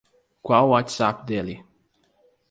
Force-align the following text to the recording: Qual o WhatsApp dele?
Qual 0.41 0.65
o 0.65 0.69
WhatsApp 0.71 1.27
dele? 1.27 1.63